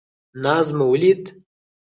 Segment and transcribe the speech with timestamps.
[0.43, 1.23] ناز مو ولید.